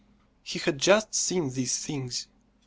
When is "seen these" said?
1.13-1.77